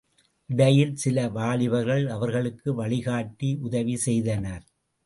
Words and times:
இடையில் 0.49 0.95
சில 0.95 1.27
வாலிபர்கள் 1.29 2.07
அவர்ளுக்கு 2.07 2.69
வழிகாட்டி 2.75 3.57
உதவி 3.61 3.97
செய்தனர். 3.97 4.65